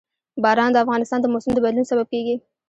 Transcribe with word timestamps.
باران 0.43 0.69
د 0.73 0.77
افغانستان 0.83 1.19
د 1.21 1.25
موسم 1.33 1.51
د 1.55 1.59
بدلون 1.65 1.85
سبب 1.91 2.07
کېږي. 2.13 2.35